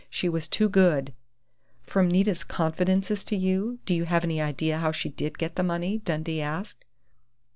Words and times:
She 0.09 0.27
was 0.27 0.47
too 0.47 0.67
good" 0.67 1.13
"From 1.83 2.09
Nita's 2.09 2.43
confidences 2.43 3.23
to 3.25 3.35
you, 3.35 3.77
do 3.85 3.93
you 3.93 4.05
have 4.05 4.23
any 4.23 4.41
idea 4.41 4.79
how 4.79 4.91
she 4.91 5.09
did 5.09 5.37
get 5.37 5.57
the 5.57 5.61
money?" 5.61 5.99
Dundee 5.99 6.41
asked. 6.41 6.85